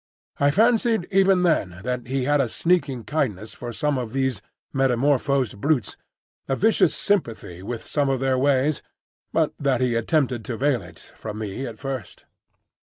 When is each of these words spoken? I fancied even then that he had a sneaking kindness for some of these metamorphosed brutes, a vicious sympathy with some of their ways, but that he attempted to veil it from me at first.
I 0.39 0.49
fancied 0.49 1.05
even 1.11 1.43
then 1.43 1.81
that 1.83 2.07
he 2.07 2.23
had 2.23 2.41
a 2.41 2.49
sneaking 2.49 3.03
kindness 3.03 3.53
for 3.53 3.71
some 3.71 3.99
of 3.99 4.13
these 4.13 4.41
metamorphosed 4.73 5.61
brutes, 5.61 5.95
a 6.47 6.55
vicious 6.55 6.95
sympathy 6.95 7.61
with 7.61 7.85
some 7.85 8.09
of 8.09 8.19
their 8.19 8.39
ways, 8.39 8.81
but 9.31 9.53
that 9.59 9.79
he 9.79 9.93
attempted 9.93 10.43
to 10.45 10.57
veil 10.57 10.81
it 10.81 10.97
from 10.97 11.37
me 11.37 11.67
at 11.67 11.77
first. 11.77 12.25